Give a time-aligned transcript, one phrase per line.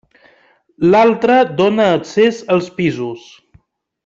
[0.95, 3.29] L'altra dóna accés als pisos.